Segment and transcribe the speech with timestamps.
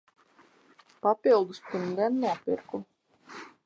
[1.03, 2.77] Papildus pirmdien nopirku.